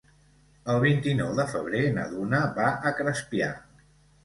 [0.73, 3.55] El vint-i-nou de febrer na Duna va a Crespià.